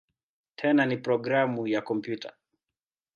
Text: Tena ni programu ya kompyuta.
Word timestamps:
Tena 0.55 0.85
ni 0.85 0.97
programu 0.97 1.67
ya 1.67 1.81
kompyuta. 1.81 2.33